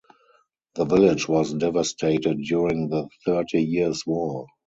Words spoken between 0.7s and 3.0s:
The village was devastated during